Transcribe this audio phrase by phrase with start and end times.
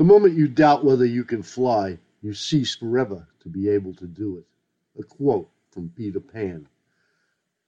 [0.00, 4.06] The moment you doubt whether you can fly, you cease forever to be able to
[4.06, 4.46] do it.
[4.98, 6.68] A quote from Peter Pan.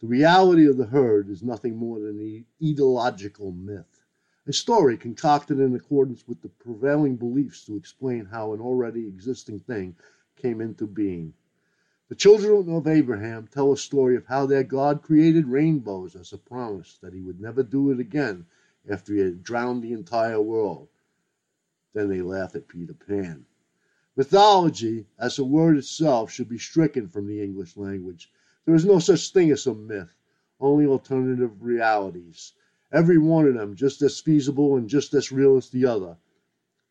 [0.01, 4.01] The reality of the herd is nothing more than an etiological myth,
[4.47, 9.61] a story concocted in accordance with the prevailing beliefs to explain how an already existing
[9.61, 9.95] thing
[10.35, 11.35] came into being.
[12.09, 16.39] The children of Abraham tell a story of how their God created rainbows as a
[16.39, 18.47] promise that he would never do it again
[18.89, 20.89] after he had drowned the entire world.
[21.95, 23.45] Then they laugh at Peter Pan.
[24.17, 28.31] Mythology, as a word itself, should be stricken from the English language
[28.65, 30.15] there is no such thing as a myth,
[30.61, 32.53] only alternative realities,
[32.93, 36.17] every one of them just as feasible and just as real as the other.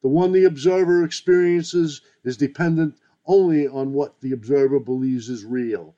[0.02, 5.96] The one the observer experiences is dependent only on what the observer believes is real.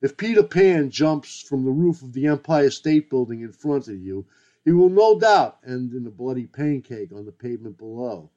[0.00, 4.00] If Peter Pan jumps from the roof of the Empire State Building in front of
[4.00, 4.26] you,
[4.64, 8.31] he will no doubt end in a bloody pancake on the pavement below.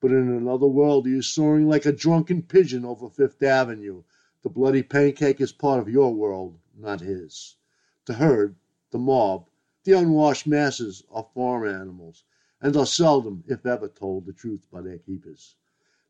[0.00, 4.04] But in another world he is soaring like a drunken pigeon over Fifth Avenue,
[4.44, 7.56] the bloody pancake is part of your world, not his.
[8.04, 8.54] The herd,
[8.92, 9.48] the mob,
[9.82, 12.22] the unwashed masses are farm animals,
[12.60, 15.56] and are seldom, if ever, told the truth by their keepers.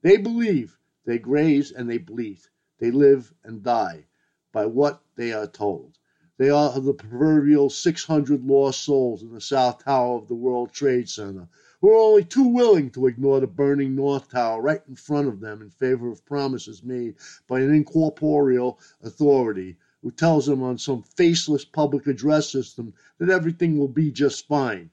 [0.03, 4.05] They believe, they graze and they bleat, they live and die
[4.53, 5.99] by what they are told.
[6.37, 11.09] They are the proverbial 600 lost souls in the South Tower of the World Trade
[11.09, 11.49] Center
[11.81, 15.41] who are only too willing to ignore the burning North Tower right in front of
[15.41, 17.15] them in favor of promises made
[17.47, 23.79] by an incorporeal authority who tells them on some faceless public address system that everything
[23.79, 24.91] will be just fine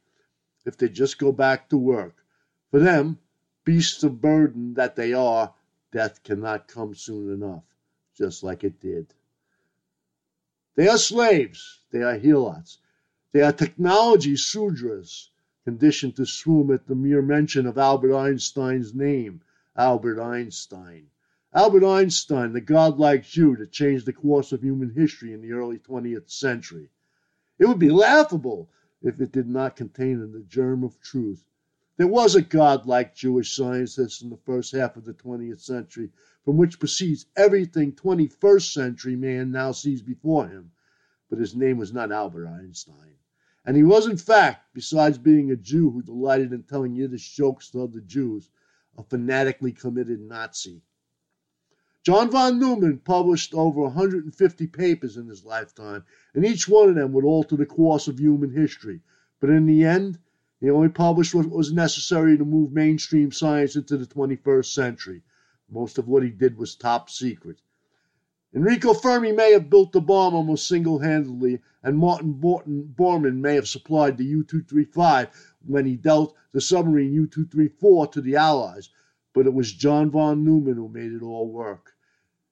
[0.65, 2.23] if they just go back to work.
[2.71, 3.19] For them,
[3.63, 5.53] beasts of burden that they are,
[5.91, 7.63] death cannot come soon enough,
[8.15, 9.07] just like it did.
[10.75, 11.79] They are slaves.
[11.91, 12.77] They are helots.
[13.31, 15.29] They are technology sudras
[15.65, 19.41] conditioned to swoon at the mere mention of Albert Einstein's name.
[19.75, 21.07] Albert Einstein.
[21.51, 25.79] Albert Einstein, the godlike Jew that changed the course of human history in the early
[25.79, 26.89] 20th century.
[27.57, 28.69] It would be laughable
[29.01, 31.43] if it did not contain in the germ of truth.
[31.97, 36.11] There was a godlike Jewish scientist in the first half of the 20th century,
[36.43, 40.71] from which proceeds everything 21st century man now sees before him.
[41.29, 43.15] But his name was not Albert Einstein.
[43.65, 47.69] And he was, in fact, besides being a Jew who delighted in telling Yiddish jokes
[47.71, 48.51] to other Jews,
[48.97, 50.83] a fanatically committed Nazi.
[52.03, 56.03] John von Neumann published over 150 papers in his lifetime,
[56.35, 59.01] and each one of them would alter the course of human history.
[59.39, 60.19] But in the end,
[60.61, 65.23] he only published what was necessary to move mainstream science into the 21st century.
[65.67, 67.59] Most of what he did was top secret.
[68.55, 73.67] Enrico Fermi may have built the bomb almost single handedly, and Martin Bormann may have
[73.67, 78.91] supplied the U 235 when he dealt the submarine U 234 to the Allies,
[79.33, 81.97] but it was John von Neumann who made it all work.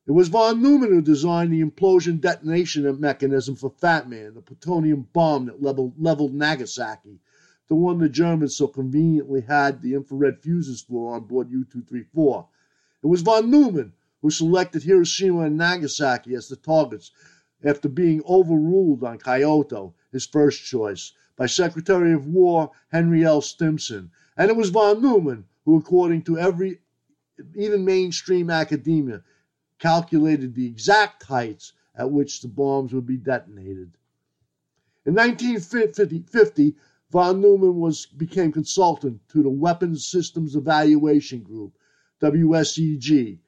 [0.05, 5.07] It was von Neumann who designed the implosion detonation mechanism for Fat Man, the plutonium
[5.13, 7.21] bomb that leveled, leveled Nagasaki,
[7.69, 12.45] the one the Germans so conveniently had the infrared fuses for on board U 234.
[13.03, 13.93] It was von Neumann
[14.23, 17.11] who selected Hiroshima and Nagasaki as the targets
[17.61, 23.41] after being overruled on Kyoto, his first choice, by Secretary of War Henry L.
[23.41, 24.12] Stimson.
[24.38, 26.79] And it was von Neumann who, according to every,
[27.53, 29.23] even mainstream academia,
[29.78, 33.91] calculated the exact heights at which the bombs would be detonated.
[35.06, 36.75] In 1950,
[37.12, 41.78] von Neumann was, became consultant to the Weapons Systems Evaluation Group,
[42.22, 43.39] WSEG,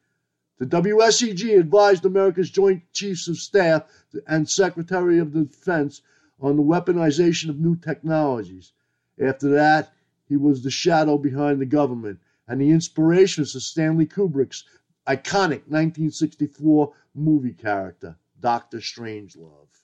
[0.58, 3.84] the WSEG advised America's Joint Chiefs of Staff
[4.26, 6.02] and Secretary of Defense
[6.40, 8.72] on the weaponization of new technologies.
[9.20, 9.94] After that,
[10.28, 14.64] he was the shadow behind the government and the inspiration for Stanley Kubrick's
[15.08, 18.78] iconic 1964 movie character, Dr.
[18.80, 19.84] Strangelove.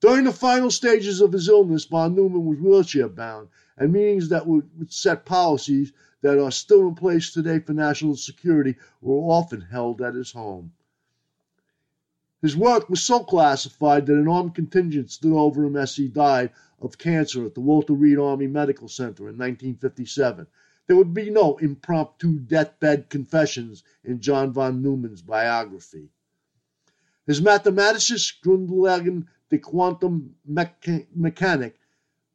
[0.00, 4.46] During the final stages of his illness, von Neumann was wheelchair bound, and meetings that
[4.46, 5.92] would set policies
[6.22, 10.72] that are still in place today for national security were often held at his home.
[12.42, 16.50] His work was so classified that an armed contingent stood over him as he died
[16.80, 20.46] of cancer at the Walter Reed Army Medical Center in 1957.
[20.86, 26.08] There would be no impromptu deathbed confessions in John von Neumann's biography.
[27.26, 31.74] His Mathematisches Grundlagen der Quantum Mechanik,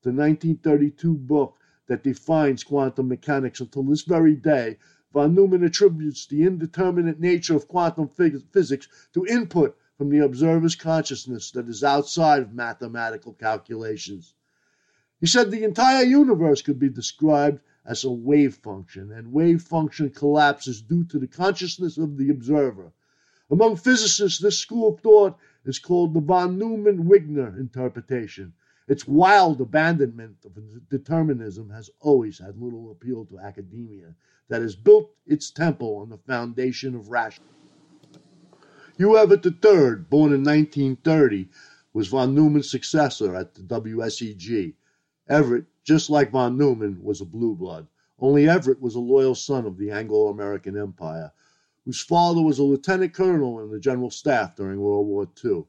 [0.04, 4.78] the 1932 book, that defines quantum mechanics until this very day,
[5.14, 11.52] von Neumann attributes the indeterminate nature of quantum physics to input from the observer's consciousness
[11.52, 14.34] that is outside of mathematical calculations.
[15.22, 20.10] He said the entire universe could be described as a wave function, and wave function
[20.10, 22.92] collapses due to the consciousness of the observer.
[23.50, 28.54] Among physicists, this school of thought is called the von Neumann Wigner interpretation.
[28.88, 30.58] Its wild abandonment of
[30.90, 34.16] determinism has always had little appeal to academia
[34.48, 37.50] that has built its temple on the foundation of rational.
[38.98, 41.50] Hugh Everett III, born in 1930,
[41.94, 44.76] was von Neumann's successor at the WSEG.
[45.28, 47.88] Everett, just like von Neumann, was a blue blood.
[48.20, 51.32] Only Everett was a loyal son of the Anglo American Empire
[51.86, 55.66] whose father was a lieutenant colonel in the general staff during World War II.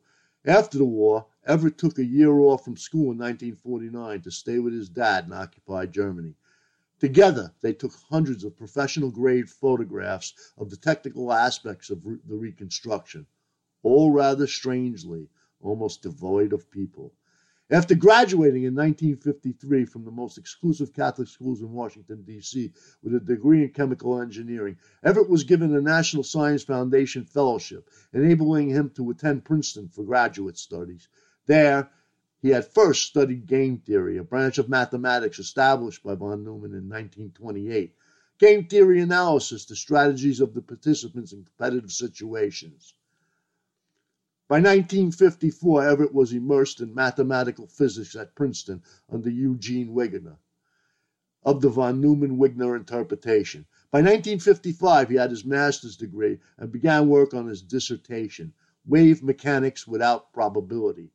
[0.47, 4.72] After the war, Everett took a year off from school in 1949 to stay with
[4.75, 6.34] his dad in occupied Germany.
[6.98, 12.34] Together, they took hundreds of professional grade photographs of the technical aspects of re- the
[12.34, 13.26] reconstruction,
[13.84, 15.28] all rather strangely,
[15.60, 17.12] almost devoid of people.
[17.70, 22.72] After graduating in 1953 from the most exclusive Catholic schools in Washington, D.C.,
[23.02, 28.70] with a degree in chemical engineering, Everett was given a National Science Foundation Fellowship, enabling
[28.70, 31.08] him to attend Princeton for graduate studies.
[31.46, 31.90] There,
[32.43, 36.88] he had first studied game theory, a branch of mathematics established by von Neumann in
[36.88, 37.94] 1928.
[38.38, 42.94] Game theory analysis, the strategies of the participants in competitive situations.
[44.48, 50.37] By 1954, Everett was immersed in mathematical physics at Princeton under Eugene Wigner
[51.46, 53.66] of the von Neumann Wigner interpretation.
[53.93, 58.52] By 1955, he had his master's degree and began work on his dissertation,
[58.84, 61.12] Wave Mechanics Without Probability,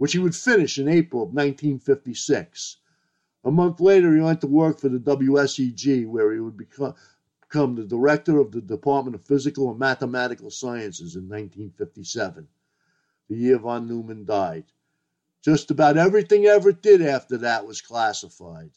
[0.00, 2.78] which he would finish in April of 1956.
[3.44, 7.84] A month later, he went to work for the WSEG, where he would become, the
[7.84, 12.48] director of the Department of Physical and Mathematical Sciences in 1957
[13.28, 14.64] the year von Neumann died.
[15.42, 18.70] Just about everything Everett did after that was classified.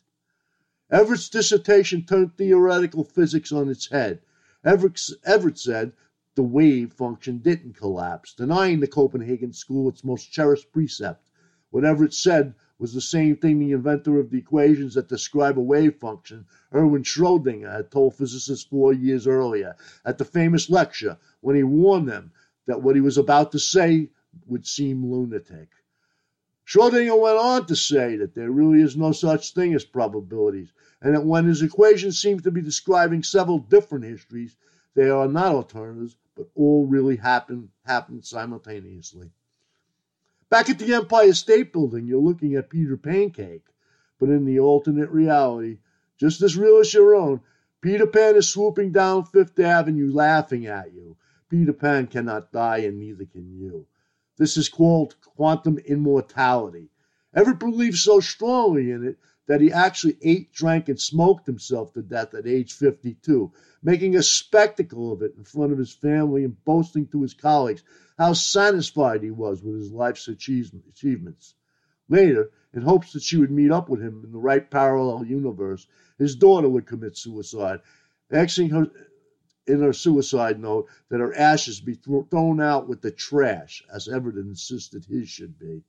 [0.92, 4.20] Everett's dissertation turned theoretical physics on its head.
[4.66, 5.94] Everett, Everett said
[6.36, 11.30] the wave function didn't collapse, denying the Copenhagen school its most cherished precept.
[11.70, 15.62] Whatever it said was the same thing the inventor of the equations that describe a
[15.62, 21.56] wave function, Erwin Schrödinger, had told physicists four years earlier at the famous lecture when
[21.56, 22.32] he warned them
[22.66, 24.10] that what he was about to say
[24.48, 25.70] would seem lunatic.
[26.66, 31.14] Schrodinger went on to say that there really is no such thing as probabilities, and
[31.14, 34.56] that when his equations seem to be describing several different histories,
[34.96, 39.30] they are not alternatives, but all really happened happen simultaneously.
[40.50, 43.66] Back at the Empire State Building, you're looking at Peter Pancake,
[44.20, 45.80] but in the alternate reality,
[46.18, 47.42] just as real as your own,
[47.82, 51.18] Peter Pan is swooping down Fifth Avenue laughing at you.
[51.50, 53.86] Peter Pan cannot die, and neither can you.
[54.38, 56.90] This is called quantum immortality.
[57.34, 59.18] Everett believed so strongly in it
[59.48, 63.52] that he actually ate, drank, and smoked himself to death at age 52,
[63.82, 67.84] making a spectacle of it in front of his family and boasting to his colleagues
[68.18, 71.56] how satisfied he was with his life's achievements.
[72.08, 75.88] Later, in hopes that she would meet up with him in the right parallel universe,
[76.18, 77.82] his daughter would commit suicide,
[78.32, 78.90] asking her
[79.66, 84.38] in her suicide note that her ashes be thrown out with the trash, as Everett
[84.38, 85.84] insisted his should be.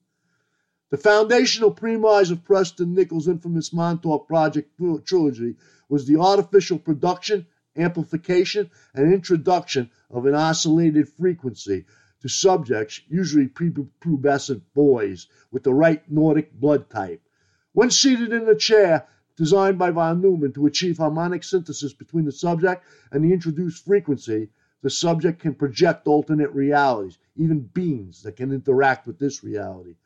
[0.94, 5.56] The foundational premise of Preston Nichols' infamous Montauk Project trilogy
[5.88, 11.84] was the artificial production, amplification, and introduction of an oscillated frequency
[12.20, 17.22] to subjects, usually prepubescent boys, with the right Nordic blood type.
[17.72, 22.30] When seated in a chair, designed by von Neumann to achieve harmonic synthesis between the
[22.30, 28.52] subject and the introduced frequency, the subject can project alternate realities, even beings that can
[28.52, 29.96] interact with this reality.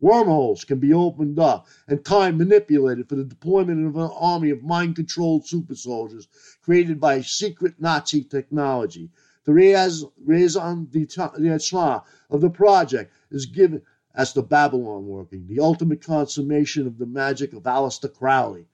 [0.00, 4.62] Wormholes can be opened up and time manipulated for the deployment of an army of
[4.62, 6.28] mind controlled super soldiers
[6.62, 9.10] created by secret Nazi technology.
[9.44, 13.82] The raison d'etre of the project is given
[14.14, 18.66] as the Babylon working, the ultimate consummation of the magic of Aleister Crowley.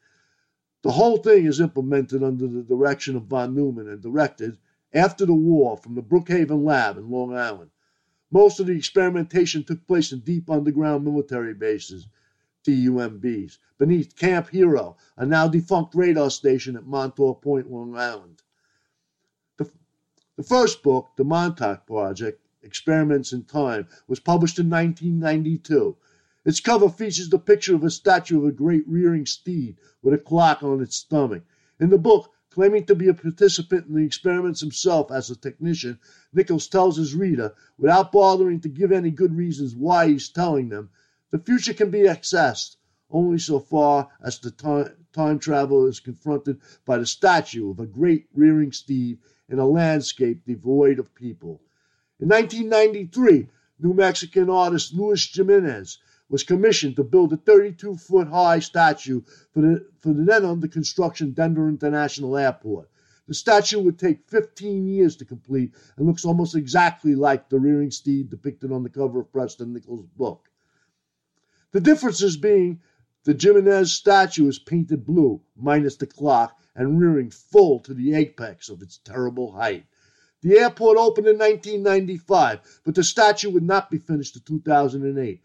[0.82, 4.58] The whole thing is implemented under the direction of von Neumann and directed
[4.92, 7.70] after the war from the Brookhaven Lab in Long Island.
[8.34, 12.08] Most of the experimentation took place in deep underground military bases,
[12.64, 18.42] DUMBs, beneath Camp Hero, a now defunct radar station at Montauk Point, Long Island.
[19.56, 19.70] The,
[20.36, 25.96] the first book, The Montauk Project, Experiments in Time, was published in 1992.
[26.44, 30.18] Its cover features the picture of a statue of a great rearing steed with a
[30.18, 31.44] clock on its stomach.
[31.78, 35.98] In the book, claiming to be a participant in the experiments himself as a technician,
[36.32, 40.88] Nichols tells his reader, without bothering to give any good reasons why he's telling them,
[41.32, 42.76] the future can be accessed
[43.10, 47.86] only so far as the time, time traveler is confronted by the statue of a
[47.86, 49.18] great rearing steed
[49.48, 51.60] in a landscape devoid of people.
[52.20, 53.48] In 1993,
[53.80, 59.20] New Mexican artist Luis Jimenez was commissioned to build a 32 foot high statue
[59.52, 62.90] for the, for the then under construction Denver International Airport.
[63.26, 67.90] The statue would take 15 years to complete and looks almost exactly like the rearing
[67.90, 70.50] steed depicted on the cover of Preston Nichols' book.
[71.72, 72.80] The differences being
[73.24, 78.68] the Jimenez statue is painted blue, minus the clock, and rearing full to the apex
[78.68, 79.86] of its terrible height.
[80.42, 85.42] The airport opened in 1995, but the statue would not be finished until 2008.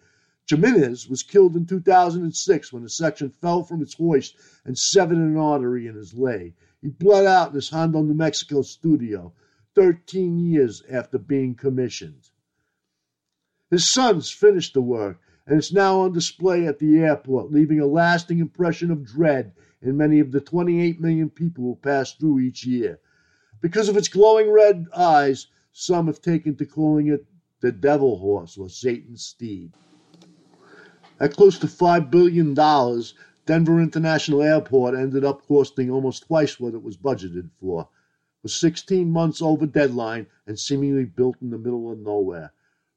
[0.49, 5.37] Jimenez was killed in 2006 when a section fell from its hoist and severed an
[5.37, 6.55] artery in his leg.
[6.81, 9.31] He bled out in his Hondo, New Mexico studio
[9.75, 12.31] 13 years after being commissioned.
[13.69, 17.85] His sons finished the work and it's now on display at the airport, leaving a
[17.85, 19.53] lasting impression of dread
[19.83, 22.99] in many of the 28 million people who pass through each year.
[23.61, 27.23] Because of its glowing red eyes, some have taken to calling it
[27.59, 29.73] the devil horse or Satan's steed.
[31.21, 32.53] At close to $5 billion,
[33.45, 37.89] Denver International Airport ended up costing almost twice what it was budgeted for.
[38.41, 42.53] Was 16 months over deadline and seemingly built in the middle of nowhere.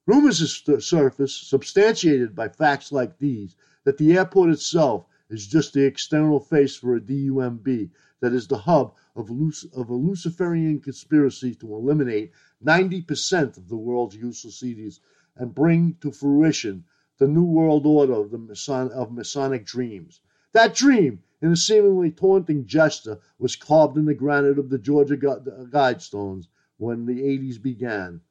[0.06, 0.38] Rumors
[0.68, 6.38] have surfaced, substantiated by facts like these, that the airport itself is just the external
[6.38, 9.30] face for a DUMB that is the hub of,
[9.74, 12.30] of a Luciferian conspiracy to eliminate
[12.64, 15.00] 90% of the world's useless cities
[15.34, 16.84] and bring to fruition
[17.22, 20.20] the new world order of the Mason- of Masonic dreams.
[20.50, 25.16] That dream, in a seemingly taunting gesture, was carved in the granite of the Georgia
[25.16, 26.48] Guidestones
[26.78, 28.22] when the 80s began.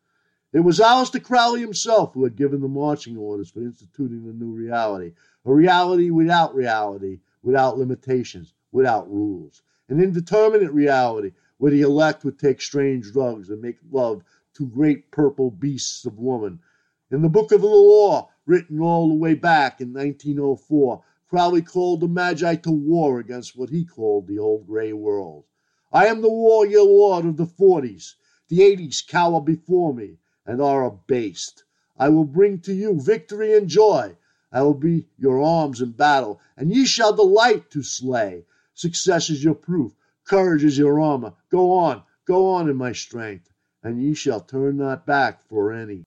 [0.51, 4.51] It was Aleister Crowley himself who had given the marching orders for instituting the new
[4.51, 5.13] reality,
[5.45, 12.37] a reality without reality, without limitations, without rules, an indeterminate reality where the elect would
[12.37, 14.21] take strange drugs and make love
[14.55, 16.59] to great purple beasts of woman.
[17.09, 22.01] In the book of the law, written all the way back in 1904, Crowley called
[22.01, 25.45] the Magi to war against what he called the old gray world.
[25.93, 28.17] I am the warrior lord of the forties.
[28.49, 31.63] The eighties cower before me and are abased.
[31.97, 34.17] I will bring to you victory and joy.
[34.51, 38.43] I will be your arms in battle, and ye shall delight to slay.
[38.73, 39.93] Success is your proof,
[40.25, 41.31] courage is your armor.
[41.49, 43.49] Go on, go on in my strength,
[43.81, 46.03] and ye shall turn not back for any.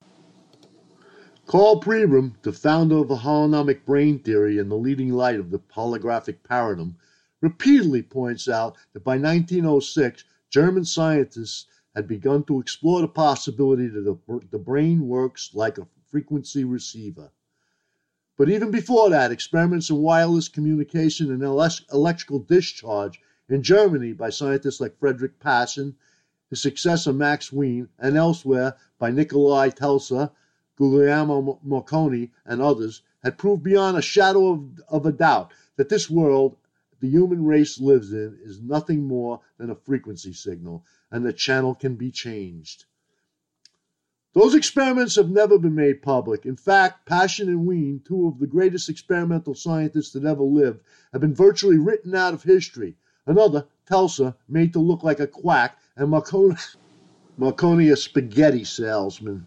[1.47, 5.59] Karl Pribram, the founder of the holonomic brain theory and the leading light of the
[5.59, 6.97] holographic paradigm,
[7.43, 14.19] repeatedly points out that by 1906, German scientists had begun to explore the possibility that
[14.51, 17.31] the, brain works like a frequency receiver.
[18.39, 23.21] But even before that, experiments in wireless communication and electrical discharge
[23.51, 25.95] in Germany by scientists like Frederick Paschen,
[26.49, 30.33] his successor Max Wien, and elsewhere by Nikolai Tesla,
[30.77, 36.11] Guglielmo Marconi, and others, had proved beyond a shadow of, of a doubt that this
[36.11, 36.57] world
[37.05, 41.75] the human race lives in is nothing more than a frequency signal, and the channel
[41.75, 42.87] can be changed.
[44.33, 46.47] Those experiments have never been made public.
[46.47, 50.81] In fact, Paschen and Wien, two of the greatest experimental scientists that ever lived,
[51.13, 52.97] have been virtually written out of history.
[53.27, 56.57] Another, Tesla, made to look like a quack, and Marconi,
[57.37, 59.47] Marconi a spaghetti salesman.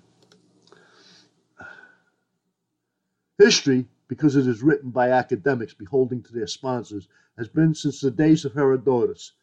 [3.38, 8.10] History, because it is written by academics beholding to their sponsors, has been since the
[8.10, 9.34] days of Herodotus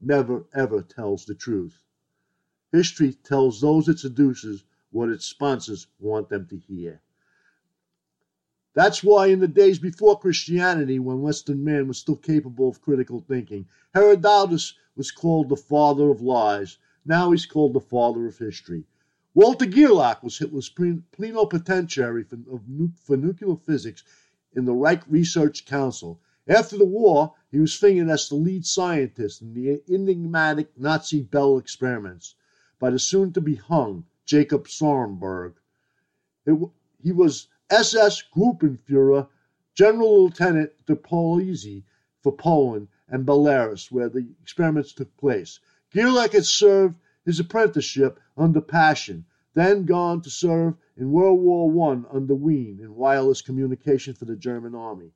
[0.00, 1.82] never ever tells the truth.
[2.72, 7.02] History tells those it seduces what its sponsors want them to hear.
[8.74, 13.20] That's why, in the days before Christianity, when Western man was still capable of critical
[13.20, 16.78] thinking, Herodotus was called the father of lies.
[17.04, 18.84] Now he's called the father of history.
[19.36, 22.38] Walter Gerlach was, was plenipotentiary for,
[23.02, 24.04] for nuclear physics
[24.52, 26.20] in the Reich Research Council.
[26.46, 31.58] After the war, he was fingered as the lead scientist in the enigmatic Nazi Bell
[31.58, 32.36] experiments
[32.78, 35.54] by the soon to be hung Jacob Sporrenberg.
[36.46, 36.56] It,
[37.02, 39.26] he was SS Gruppenfuhrer,
[39.74, 41.82] General Lieutenant de Police
[42.20, 45.58] for Poland and Belarus, where the experiments took place.
[45.90, 52.16] Gerlach had served his apprenticeship under Paschen, then gone to serve in World War I
[52.16, 55.12] under Wien in wireless communication for the German army.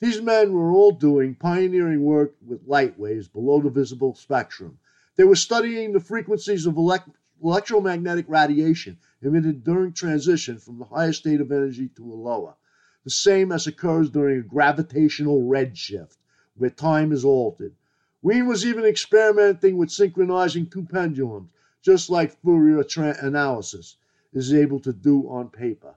[0.00, 4.78] These men were all doing pioneering work with light waves below the visible spectrum.
[5.16, 7.10] They were studying the frequencies of elect-
[7.42, 12.56] electromagnetic radiation emitted during transition from the higher state of energy to a lower.
[13.04, 16.16] the same as occurs during a gravitational redshift,
[16.56, 17.74] where time is altered.
[18.22, 21.50] Wien was even experimenting with synchronizing two pendulums,
[21.82, 22.84] just like Fourier
[23.20, 23.96] analysis
[24.32, 25.96] is able to do on paper.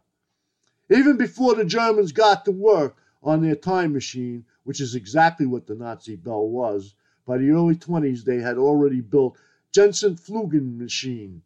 [0.89, 5.67] Even before the Germans got to work on their time machine, which is exactly what
[5.67, 6.95] the Nazi bell was,
[7.27, 9.37] by the early 20s they had already built
[9.71, 11.43] Jensenflugen machine,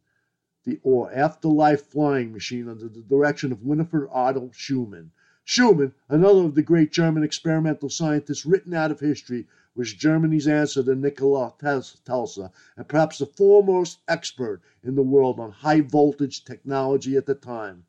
[0.64, 5.12] the or afterlife flying machine under the direction of Winfried Otto Schumann.
[5.44, 9.48] Schumann, another of the great German experimental scientists written out of history,
[9.80, 15.52] was Germany's answer to Nikola Tesla, and perhaps the foremost expert in the world on
[15.52, 17.86] high voltage technology at the time.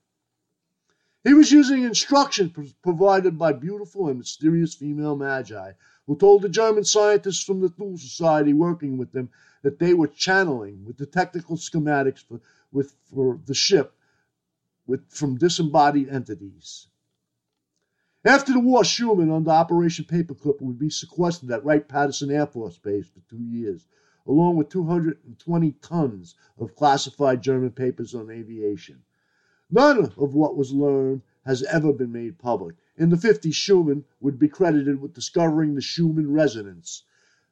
[1.24, 5.72] He was using instructions provided by beautiful and mysterious female magi,
[6.06, 9.28] who told the German scientists from the Thule Society working with them
[9.62, 13.96] that they were channeling with the technical schematics for, with, for the ship
[14.86, 16.86] with, from disembodied entities.
[18.22, 22.76] After the war, Schumann, under Operation Paperclip, would be sequestered at Wright Patterson Air Force
[22.76, 23.86] Base for two years,
[24.26, 29.02] along with 220 tons of classified German papers on aviation.
[29.70, 32.76] None of what was learned has ever been made public.
[32.98, 37.04] In the 50s, Schumann would be credited with discovering the Schumann resonance,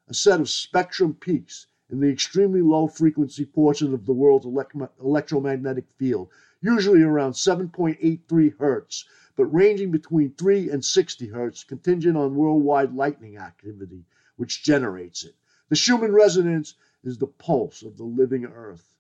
[0.07, 5.87] a set of spectrum peaks in the extremely low frequency portion of the world's electromagnetic
[5.97, 6.29] field,
[6.61, 9.07] usually around 7.83 hertz,
[9.39, 14.05] but ranging between 3 and 60 hertz, contingent on worldwide lightning activity,
[14.37, 15.37] which generates it.
[15.69, 18.93] The Schumann resonance is the pulse of the living Earth.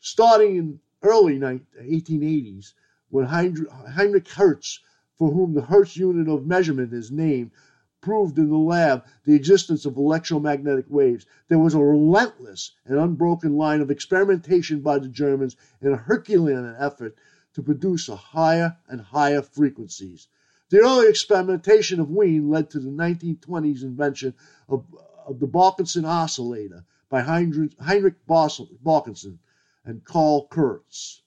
[0.00, 2.72] Starting in early 1880s
[3.10, 4.80] when Heinrich Hertz,
[5.14, 7.52] for whom the Hertz unit of measurement is named,
[8.00, 11.24] proved in the lab the existence of electromagnetic waves.
[11.46, 16.74] There was a relentless and unbroken line of experimentation by the Germans in a Herculean
[16.80, 17.16] effort
[17.54, 20.28] to produce a higher and higher frequencies.
[20.70, 24.34] The early experimentation of Wien led to the 1920s invention
[24.68, 24.84] of,
[25.26, 29.38] of the Barkhausen oscillator by Heinrich, Barkhausen,
[29.84, 31.22] and Karl Kurz.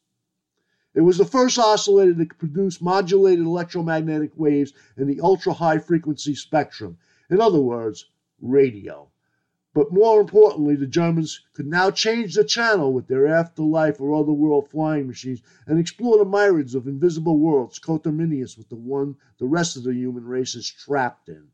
[0.93, 6.35] It was the first oscillator could produce modulated electromagnetic waves in the ultra high frequency
[6.35, 6.97] spectrum.
[7.29, 8.09] In other words,
[8.41, 9.09] radio.
[9.73, 14.67] But more importantly, the Germans could now change the channel with their afterlife or otherworld
[14.69, 19.77] flying machines and explore the myriads of invisible worlds coterminous with the one the rest
[19.77, 21.47] of the human race is trapped in.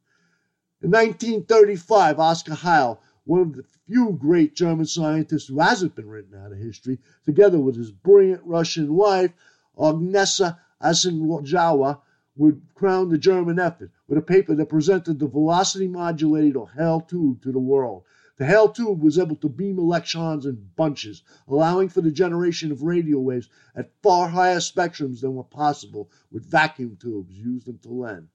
[0.82, 6.34] In 1935, Oscar Heil one of the few great German scientists who hasn't been written
[6.34, 9.34] out of history, together with his brilliant Russian wife,
[9.78, 12.00] Agnesa Arsenjewa,
[12.38, 17.02] would crown the German effort with a paper that presented the velocity modulated or Hale
[17.02, 18.04] tube to the world.
[18.38, 22.84] The Hale tube was able to beam electrons in bunches, allowing for the generation of
[22.84, 28.28] radio waves at far higher spectrums than were possible with vacuum tubes used in Tallinn.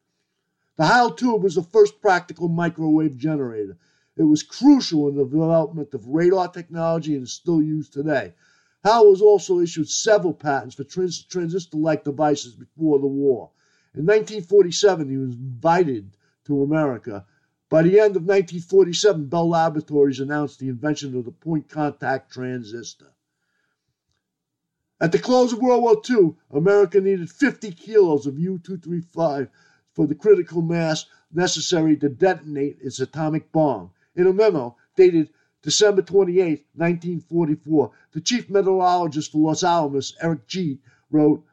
[0.77, 3.79] The Hale tube was the first practical microwave generator
[4.15, 8.35] it was crucial in the development of radar technology and is still used today.
[8.85, 13.53] Heil was also issued several patents for trans- transistor like devices before the war.
[13.95, 17.27] In 1947, he was invited to America.
[17.69, 23.13] By the end of 1947, Bell Laboratories announced the invention of the point contact transistor.
[24.99, 29.51] At the close of World War II, America needed 50 kilos of U 235
[29.93, 33.91] for the critical mass necessary to detonate its atomic bomb.
[34.15, 40.79] In a memo dated December 28, 1944, the chief meteorologist for Los Alamos, Eric Jette,
[41.11, 41.45] wrote,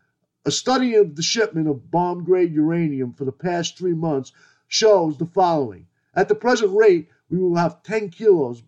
[0.45, 4.31] A study of the shipment of bomb grade uranium for the past three months
[4.67, 5.87] shows the following.
[6.13, 8.63] At the present rate, we will have 10 kilos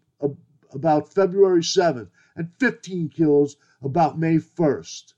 [0.74, 5.14] about February 7th and 15 kilos about May 1st.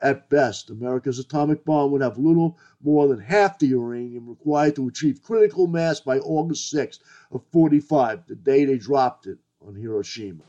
[0.00, 4.86] At best, America's atomic bomb would have little more than half the uranium required to
[4.86, 7.00] achieve critical mass by August 6th
[7.32, 10.44] of 45, the day they dropped it on Hiroshima.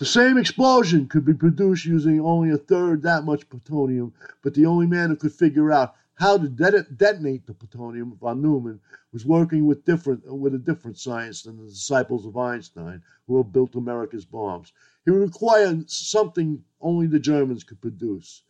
[0.00, 4.64] The same explosion could be produced using only a third that much plutonium, but the
[4.64, 8.80] only man who could figure out how to detonate the plutonium, von Neumann,
[9.12, 13.52] was working with different with a different science than the disciples of Einstein who have
[13.52, 14.72] built America's bombs.
[15.04, 18.42] He required something only the Germans could produce.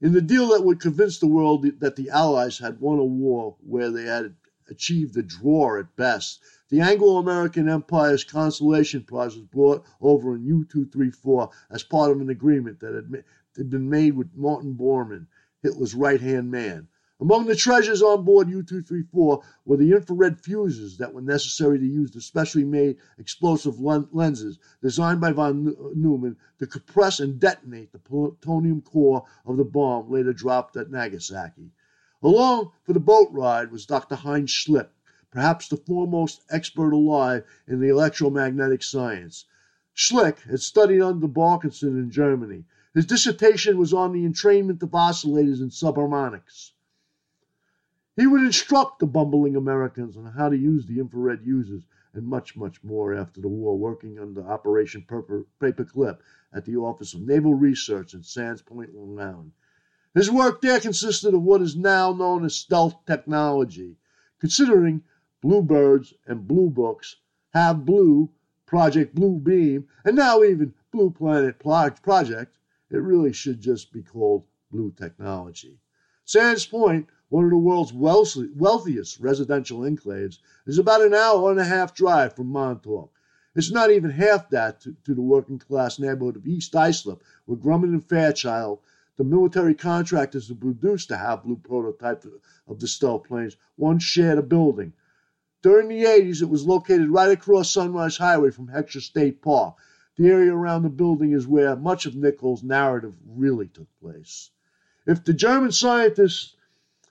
[0.00, 3.56] In the deal that would convince the world that the Allies had won a war
[3.66, 4.36] where they had
[4.68, 11.50] achieved a draw at best, the Anglo-American Empire's consolation Prize was brought over in U-234
[11.70, 12.94] as part of an agreement that
[13.56, 15.26] had been made with Martin Bormann
[15.62, 16.88] Hitler's right hand man.
[17.20, 21.84] Among the treasures on board U 234 were the infrared fuses that were necessary to
[21.84, 27.98] use the specially made explosive lenses designed by von Neumann to compress and detonate the
[27.98, 31.72] plutonium core of the bomb later dropped at Nagasaki.
[32.20, 34.16] Along for the boat ride was Dr.
[34.16, 34.88] Heinz Schlick,
[35.30, 39.44] perhaps the foremost expert alive in the electromagnetic science.
[39.94, 42.64] Schlick had studied under Barkhausen in Germany.
[42.92, 46.72] His dissertation was on the entrainment of oscillators in subharmonics.
[48.16, 52.56] He would instruct the bumbling Americans on how to use the infrared users and much,
[52.56, 55.04] much more after the war, working under Operation
[55.60, 56.18] Paperclip
[56.52, 59.52] at the Office of Naval Research in Sands Point, Long Island.
[60.14, 63.96] His work there consisted of what is now known as stealth technology,
[64.40, 65.02] considering
[65.40, 67.16] Bluebirds and Blue Books,
[67.50, 68.30] Have Blue,
[68.64, 72.58] Project Blue Beam, and now even Blue Planet Project,
[72.90, 75.78] it really should just be called Blue Technology.
[76.24, 81.64] Sands Point, one of the world's wealthiest residential enclaves, is about an hour and a
[81.64, 83.12] half drive from Montauk.
[83.54, 87.58] It's not even half that to, to the working class neighborhood of East Islip, where
[87.58, 88.80] Grumman and Fairchild,
[89.18, 92.24] the military contractors who produced the Blue prototype
[92.68, 94.92] of the stealth planes, once shared a building.
[95.60, 99.74] During the 80s, it was located right across Sunrise Highway from Heckscher State Park.
[100.14, 104.50] The area around the building is where much of Nichols' narrative really took place.
[105.04, 106.54] If the German scientists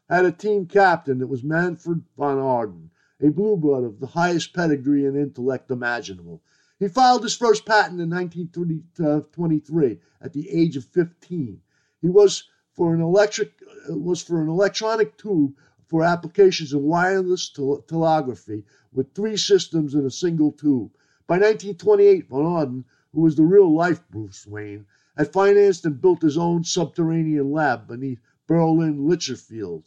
[0.10, 2.90] had a team captain, it was Manfred von Ardenne,
[3.20, 6.42] a blueblood of the highest pedigree and intellect imaginable.
[6.80, 11.62] He filed his first patent in 1923 uh, at the age of 15.
[12.00, 13.54] He was for an electric
[13.90, 15.56] was for an electronic tube
[15.88, 20.92] for applications in wireless telegraphy with three systems in a single tube.
[21.26, 22.84] By 1928, von Ardenne,
[23.14, 24.86] who was the real life Bruce Wayne,
[25.18, 29.86] had financed and built his own subterranean lab beneath Berlin Lichterfelde.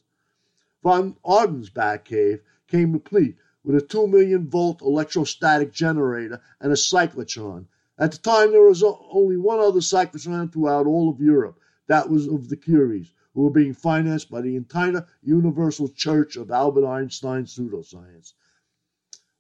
[0.83, 7.67] Von Ardenne's Batcave came complete with a 2 million volt electrostatic generator and a cyclotron.
[7.97, 11.60] At the time, there was only one other cyclotron throughout all of Europe.
[11.91, 16.53] That was of the Curies, who were being financed by the entire Universal Church of
[16.53, 18.35] Albert Einstein pseudoscience.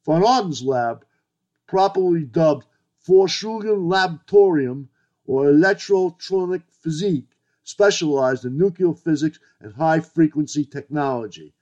[0.05, 1.05] Von Ardenne's lab,
[1.69, 2.67] properly dubbed
[3.07, 4.89] Forschungen Laboratorium
[5.27, 11.55] or Electrotronic Physique, specialized in nuclear physics and high frequency technology.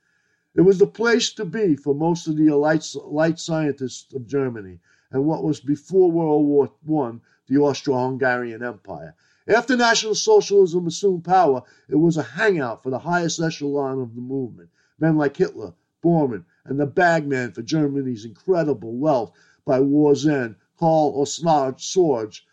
[0.55, 4.79] It was the place to be for most of the elite light scientists of Germany
[5.11, 6.47] and what was before World
[6.83, 9.13] War I the Austro Hungarian Empire.
[9.49, 14.21] After National Socialism assumed power, it was a hangout for the highest echelon of the
[14.21, 14.69] movement.
[14.99, 19.31] Men like Hitler, Bormann, and the bagman for Germany's incredible wealth
[19.65, 22.45] by war's end, Karl Oswald Sorge.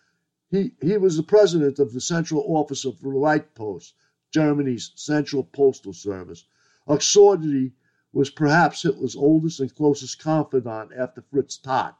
[0.48, 3.92] He, he was the president of the Central Office of the Reichspost,
[4.30, 6.46] Germany's central postal service.
[6.88, 7.72] Ohnesorge
[8.14, 11.94] was perhaps Hitler's oldest and closest confidant after Fritz Todt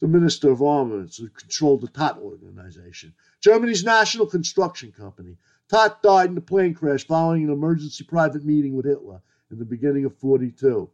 [0.00, 3.12] the Minister of Armaments, who controlled the Todt organization.
[3.40, 5.36] Germany's national construction company.
[5.68, 9.64] Todt died in a plane crash following an emergency private meeting with Hitler in the
[9.64, 10.88] beginning of 42.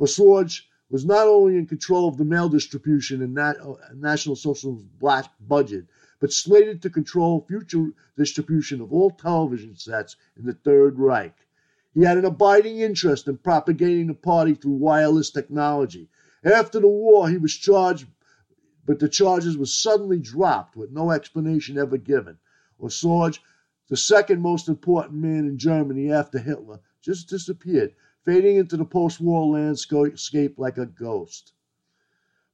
[0.00, 3.54] Ohnesorge was not only in control of the mail distribution and uh,
[3.94, 5.86] National Socialist's black budget,
[6.18, 11.36] but slated to control future distribution of all television sets in the Third Reich.
[11.92, 16.08] He had an abiding interest in propagating the party through wireless technology.
[16.42, 18.06] After the war, he was charged
[18.88, 22.38] but the charges were suddenly dropped with no explanation ever given.
[22.88, 23.38] Sorge,
[23.88, 29.20] the second most important man in Germany after Hitler, just disappeared, fading into the post
[29.20, 31.52] war landscape like a ghost.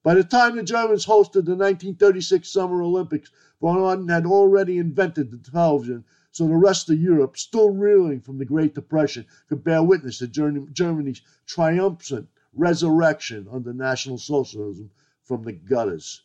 [0.02, 5.30] By the time the Germans hosted the 1936 Summer Olympics, von Ardenne had already invented
[5.30, 9.84] the television, so the rest of Europe, still reeling from the Great Depression, could bear
[9.84, 14.90] witness to Germany's triumphant resurrection under National Socialism
[15.22, 16.20] from the gutters.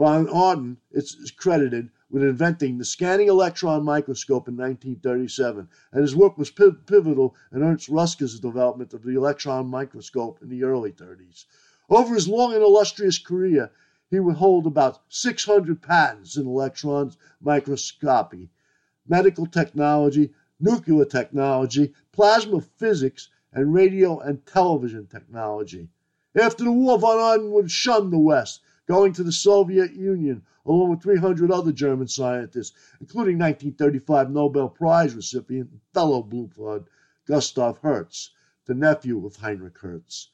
[0.00, 6.38] Von Ardenne is credited with inventing the scanning electron microscope in 1937, and his work
[6.38, 11.44] was pivotal in Ernst Ruska's development of the electron microscope in the early 30s.
[11.90, 13.72] Over his long and illustrious career,
[14.08, 18.48] he would hold about 600 patents in electron microscopy,
[19.06, 25.90] medical technology, nuclear technology, plasma physics, and radio and television technology.
[26.34, 30.90] After the war, von Ardenne would shun the West, going to the Soviet Union along
[30.90, 36.86] with 300 other German scientists, including 1935 Nobel Prize recipient and fellow Blue Blood
[37.24, 38.32] Gustav Hertz,
[38.66, 40.30] the nephew of Heinrich Hertz.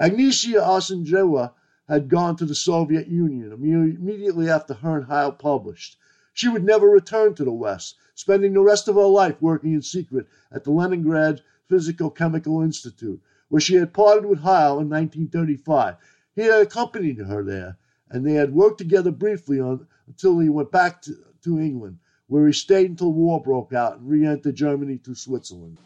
[0.00, 1.52] Agnieszka Arsenjewa
[1.86, 5.96] had gone to the Soviet Union immediately after her and Heil published.
[6.32, 9.82] She would never return to the West, spending the rest of her life working in
[9.82, 15.94] secret at the Leningrad Physical Chemical Institute, where she had parted with Heil in 1935.
[16.36, 17.78] He had accompanied her there,
[18.10, 22.46] and they had worked together briefly on, until he went back to, to England, where
[22.46, 25.78] he stayed until war broke out and re entered Germany through Switzerland.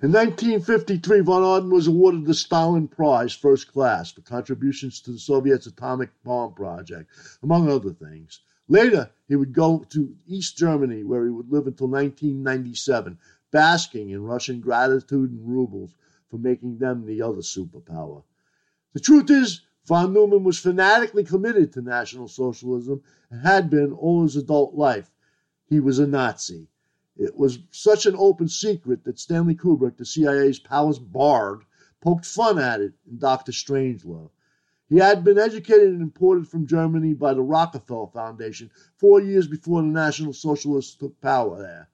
[0.00, 5.18] In 1953, von Ardenne was awarded the Stalin Prize First Class for contributions to the
[5.18, 7.10] Soviet's atomic bomb project,
[7.42, 8.40] among other things.
[8.66, 13.18] Later, he would go to East Germany, where he would live until 1997,
[13.50, 15.94] basking in Russian gratitude and rubles
[16.28, 18.22] for making them the other superpower.
[18.92, 24.22] The truth is, von Neumann was fanatically committed to National Socialism and had been all
[24.22, 25.10] his adult life.
[25.66, 26.68] He was a Nazi.
[27.16, 31.64] It was such an open secret that Stanley Kubrick, the CIA's palace bard,
[32.00, 34.30] poked fun at it in Doctor Strangelove.
[34.88, 39.82] He had been educated and imported from Germany by the Rockefeller Foundation four years before
[39.82, 41.88] the National Socialists took power there.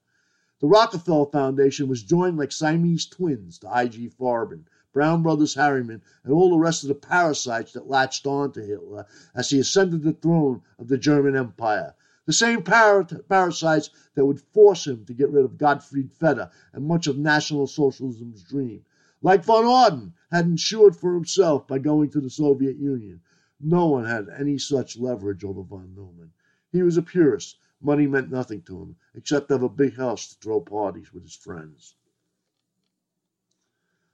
[0.64, 4.08] The Rockefeller Foundation was joined like Siamese twins to I.G.
[4.18, 8.64] Farben, Brown Brothers Harriman, and all the rest of the parasites that latched on to
[8.64, 14.40] Hitler as he ascended the throne of the German Empire the same parasites that would
[14.40, 18.86] force him to get rid of Gottfried Feder and much of National Socialism's dream.
[19.20, 23.20] Like von Ardenne had ensured for himself by going to the Soviet Union.
[23.60, 26.32] No one had any such leverage over von Neumann.
[26.72, 27.58] He was a purist.
[27.84, 31.22] Money meant nothing to him, except to have a big house to throw parties with
[31.22, 31.94] his friends.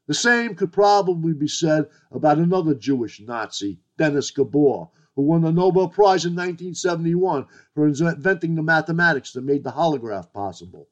[0.08, 5.52] The same could probably be said about another Jewish Nazi, Dennis Gabor, who won the
[5.52, 10.88] Nobel Prize in 1971 for inventing the mathematics that made the holograph possible.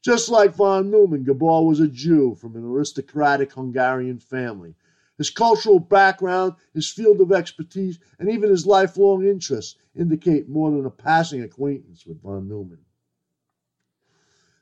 [0.00, 4.76] Just like von Neumann, Gabor was a Jew from an aristocratic Hungarian family.
[5.18, 10.86] His cultural background, his field of expertise, and even his lifelong interests indicate more than
[10.86, 12.78] a passing acquaintance with von Neumann.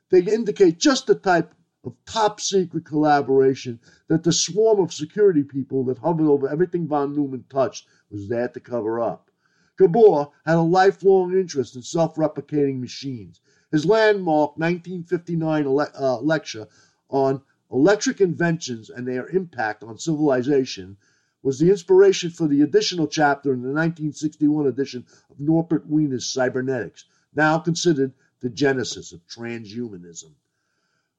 [0.09, 5.83] They indicate just the type of top secret collaboration that the swarm of security people
[5.85, 9.29] that hovered over everything von Neumann touched was there to cover up.
[9.77, 13.41] Gabor had a lifelong interest in self replicating machines.
[13.71, 16.67] His landmark 1959 ele- uh, lecture
[17.09, 20.97] on electric inventions and their impact on civilization
[21.43, 27.05] was the inspiration for the additional chapter in the 1961 edition of Norbert Wiener's Cybernetics,
[27.35, 30.31] now considered the genesis of transhumanism.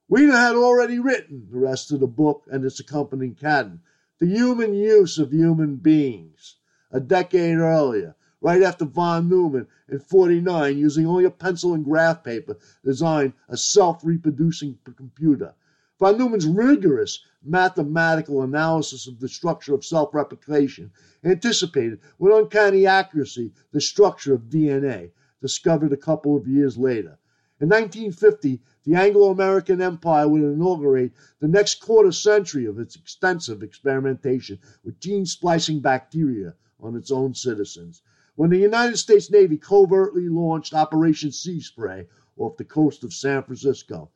[0.09, 3.81] Wiener had already written the rest of the book and its accompanying canon,
[4.19, 6.57] The Human Use of Human Beings,
[6.91, 12.25] a decade earlier, right after von Neumann in 49, using only a pencil and graph
[12.25, 15.55] paper, designed a self reproducing computer.
[15.99, 20.93] Von Neumann's rigorous mathematical analysis of the structure of self replication
[21.25, 27.19] anticipated with uncanny accuracy the structure of DNA, discovered a couple of years later.
[27.61, 33.61] In 1950, the Anglo American Empire would inaugurate the next quarter century of its extensive
[33.65, 38.03] experimentation with gene splicing bacteria on its own citizens.
[38.37, 42.07] When the United States Navy covertly launched Operation Sea Spray
[42.37, 44.13] off the coast of San Francisco.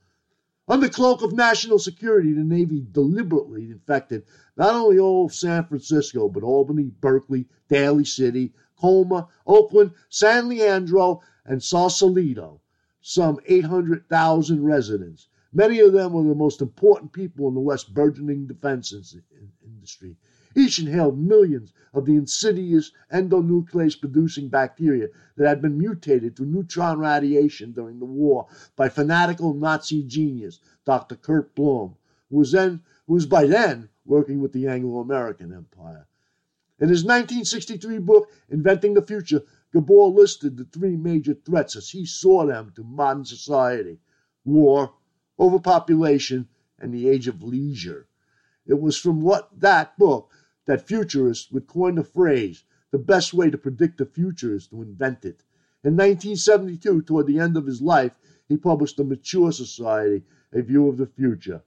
[0.68, 4.24] Under the cloak of national security, the Navy deliberately infected
[4.56, 11.20] not only all of San Francisco, but Albany, Berkeley, Daly City, Colma, Oakland, San Leandro,
[11.44, 12.60] and Sausalito
[13.02, 15.28] some 800,000 residents.
[15.52, 18.94] Many of them were the most important people in the West burgeoning defense
[19.64, 20.16] industry.
[20.54, 26.98] Each inhaled millions of the insidious endonuclease producing bacteria that had been mutated through neutron
[26.98, 31.16] radiation during the war by fanatical Nazi genius Dr.
[31.16, 31.96] Kurt Blome,
[32.28, 36.06] who was, then, who was by then working with the Anglo American Empire.
[36.78, 42.04] In his 1963 book, Inventing the Future, Gabor listed the three major threats as he
[42.04, 44.00] saw them to modern society
[44.44, 44.92] war,
[45.38, 48.06] overpopulation, and the age of leisure.
[48.66, 50.30] It was from what that book
[50.66, 54.82] that futurists would coin the phrase the best way to predict the future is to
[54.82, 55.42] invent it.
[55.82, 58.12] In 1972, toward the end of his life,
[58.48, 61.62] he published The Mature Society, A View of the Future,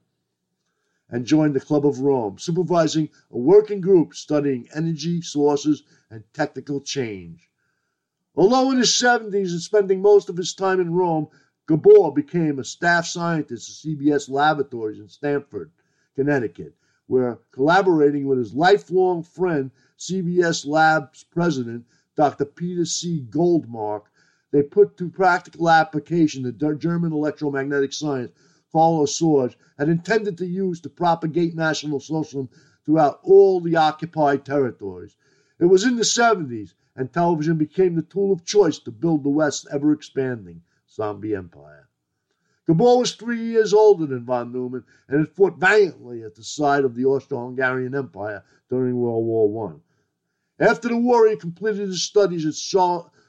[1.10, 6.80] and joined the Club of Rome, supervising a working group studying energy sources and technical
[6.80, 7.50] change.
[8.36, 11.28] Although in his 70s and spending most of his time in Rome,
[11.66, 15.72] Gabor became a staff scientist at CBS Laboratories in Stamford,
[16.14, 16.74] Connecticut,
[17.06, 21.84] where collaborating with his lifelong friend, CBS Labs president,
[22.16, 22.44] Dr.
[22.44, 23.24] Peter C.
[23.30, 24.02] Goldmark,
[24.50, 28.32] they put to practical application the German electromagnetic science
[28.76, 32.50] Carlo Sorge had intended to use to propagate National Socialism
[32.84, 35.16] throughout all the occupied territories.
[35.58, 39.30] It was in the 70s and television became the tool of choice to build the
[39.30, 41.85] West's ever expanding zombie empire.
[42.66, 46.84] Gabor was three years older than von Neumann and had fought valiantly at the side
[46.84, 49.80] of the Austro-Hungarian Empire during World War
[50.58, 50.64] I.
[50.64, 52.54] After the war, he completed his studies at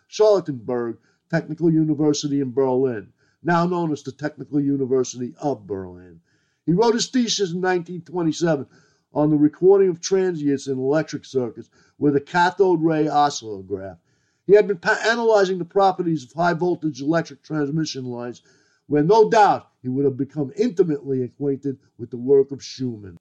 [0.08, 0.97] Charlottenburg
[1.30, 6.21] Technical University in Berlin, now known as the Technical University of Berlin.
[6.65, 8.65] He wrote his thesis in 1927
[9.13, 13.97] on the recording of transients in electric circuits with a cathode ray oscillograph.
[14.45, 18.41] He had been pa- analyzing the properties of high voltage electric transmission lines,
[18.88, 23.17] where no doubt he would have become intimately acquainted with the work of Schumann.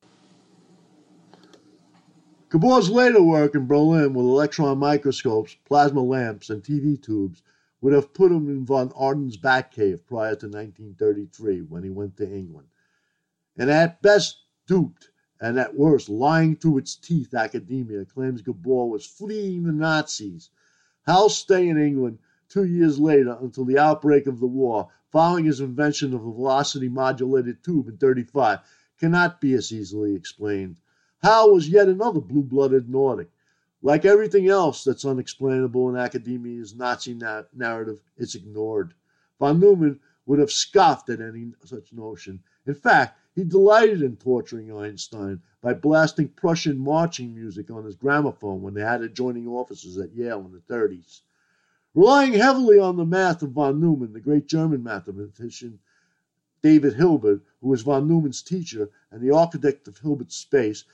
[2.48, 7.42] Gabor's later work in Berlin with electron microscopes, plasma lamps, and TV tubes
[7.80, 12.28] would have put him in von Ardenne's Batcave prior to 1933 when he went to
[12.28, 12.68] England.
[13.58, 19.04] And at best duped and at worst lying through its teeth, academia claims Gabor was
[19.04, 20.50] fleeing the Nazis.
[21.06, 22.18] Heil's stay in England
[22.48, 26.88] two years later until the outbreak of the war, following his invention of a velocity
[26.88, 28.60] modulated tube in 35,
[28.98, 30.80] cannot be as easily explained.
[31.22, 33.30] Heil was yet another blue blooded Nordic.
[33.82, 38.94] Like everything else that's unexplainable in academia's Nazi na- narrative, it's ignored.
[39.38, 42.42] Von Neumann would have scoffed at any such notion.
[42.66, 48.62] In fact, he delighted in torturing Einstein by blasting Prussian marching music on his gramophone
[48.62, 51.20] when they had adjoining offices at Yale in the 30s.
[51.96, 55.78] Relying heavily on the math of von Neumann, the great German mathematician
[56.60, 60.84] David Hilbert, who was von Neumann's teacher and the architect of Hilbert's space,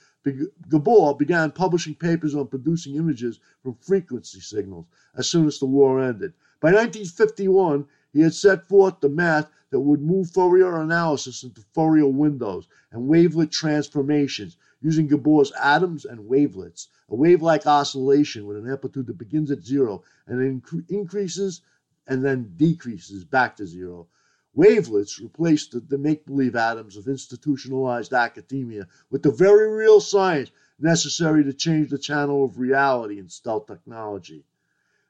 [0.69, 4.87] Gabor began publishing papers on producing images from frequency signals
[5.17, 6.35] as soon as the war ended.
[6.61, 12.07] By 1951, he had set forth the math that would move Fourier analysis into Fourier
[12.07, 19.07] windows and wavelet transformations using Gabor's atoms and wavelets, a wave-like oscillation with an amplitude
[19.07, 21.63] that begins at zero and increases
[22.07, 24.09] and then decreases back to zero.
[24.55, 31.45] Wavelets replaced the, the make-believe atoms of institutionalized academia with the very real science necessary
[31.45, 34.45] to change the channel of reality in stealth technology.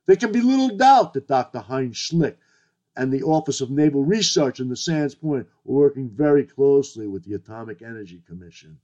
[0.06, 1.60] There can be little doubt that Dr.
[1.60, 2.36] Heinz Schlick
[2.94, 7.24] and the Office of Naval Research in the Sands Point were working very closely with
[7.24, 8.78] the Atomic Energy Commission.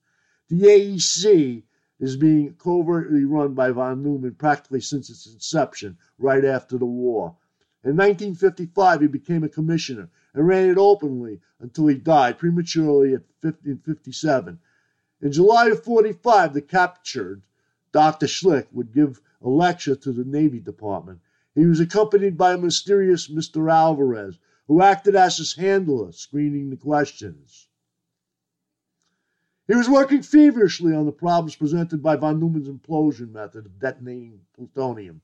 [0.49, 1.63] The AEC
[2.01, 7.37] is being covertly run by von Neumann practically since its inception, right after the war.
[7.85, 13.23] In 1955, he became a commissioner and ran it openly until he died prematurely at
[13.41, 14.59] 50, 57.
[15.21, 17.43] In July of 45, the captured
[17.93, 18.27] Dr.
[18.27, 21.21] Schlick would give a lecture to the Navy Department
[21.59, 23.73] he was accompanied by a mysterious Mr.
[23.73, 27.68] Alvarez, who acted as his handler, screening the questions.
[29.69, 34.41] He was working feverishly on the problems presented by von Neumann's implosion method of detonating
[34.55, 35.21] plutonium.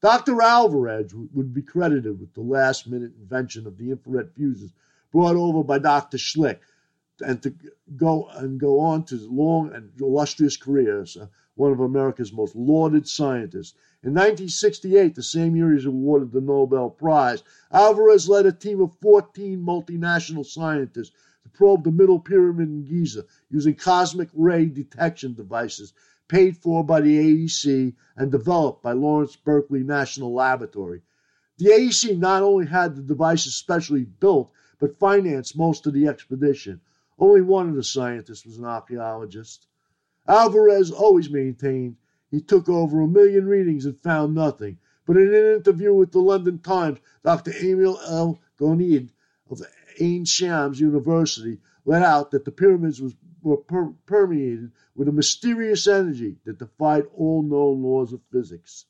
[0.00, 0.40] Dr.
[0.40, 4.72] Alvarez would be credited with the last minute invention of the infrared fuses
[5.12, 6.16] brought over by Dr.
[6.16, 6.60] Schlick
[7.20, 7.54] and to
[7.94, 12.56] go and go on to his long and illustrious careers, uh, one of America's most
[12.56, 13.74] lauded scientists.
[14.02, 18.80] In 1968, the same year he was awarded the Nobel Prize, Alvarez led a team
[18.80, 21.12] of 14 multinational scientists
[21.52, 25.92] probe the Middle Pyramid in Giza using cosmic ray detection devices
[26.28, 31.02] paid for by the AEC and developed by Lawrence Berkeley National Laboratory.
[31.58, 36.80] The AEC not only had the devices specially built, but financed most of the expedition.
[37.18, 39.66] Only one of the scientists was an archaeologist.
[40.26, 41.96] Alvarez always maintained
[42.30, 44.78] he took over a million readings and found nothing.
[45.04, 47.52] But in an interview with the London Times, Dr.
[47.52, 48.40] Emil L.
[48.58, 49.10] Gonid
[49.50, 49.60] of
[50.00, 55.86] Ain Shams University let out that the pyramids was, were per- permeated with a mysterious
[55.86, 58.86] energy that defied all known laws of physics.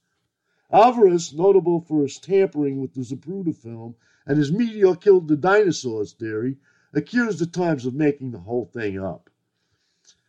[0.70, 3.94] Alvarez, notable for his tampering with the Zapruder film
[4.26, 6.58] and his meteor killed the dinosaurs theory,
[6.92, 9.28] accused the Times of making the whole thing up.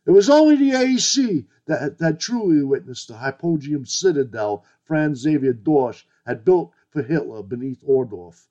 [0.05, 6.03] It was only the AEC that had truly witnessed the hypogeum citadel Franz Xavier Dorsch
[6.25, 8.47] had built for Hitler beneath Ohrdruf.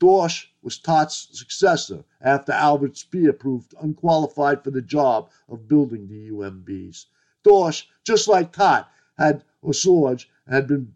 [0.00, 6.30] Dorsch was Todt's successor after Albert Speer proved unqualified for the job of building the
[6.30, 7.04] UMBs.
[7.44, 10.94] Dorsch, just like Tott, had Ohnesorge and had been,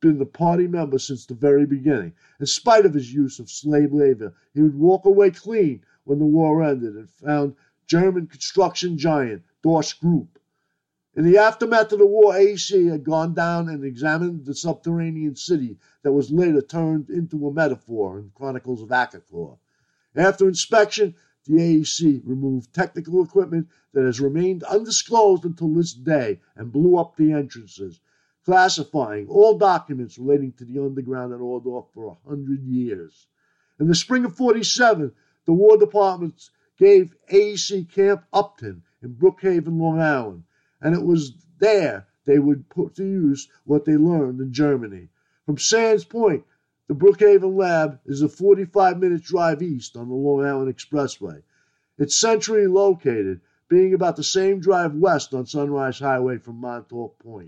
[0.00, 2.14] been the party member since the very beginning.
[2.40, 6.24] In spite of his use of slave labor, he would walk away clean when the
[6.24, 7.56] war ended and found
[7.86, 10.38] German construction giant Dorsch Group.
[11.16, 15.78] In the aftermath of the war, AEC had gone down and examined the subterranean city
[16.02, 19.56] that was later turned into a metaphor in Chronicles of Akator.
[20.14, 21.14] After inspection,
[21.46, 27.16] the AEC removed technical equipment that has remained undisclosed until this day and blew up
[27.16, 27.98] the entrances.
[28.44, 33.26] classifying all documents relating to the underground at Aldorf for a hundred years.
[33.80, 35.12] In the spring of 47,
[35.46, 40.44] the War Department gave AEC Camp Upton in Brookhaven, Long Island,
[40.86, 45.08] and it was there they would put to use what they learned in Germany.
[45.44, 46.44] From Sands Point,
[46.86, 51.42] the Brookhaven Lab is a 45 minute drive east on the Long Island Expressway.
[51.98, 57.44] It's centrally located, being about the same drive west on Sunrise Highway from Montauk Point.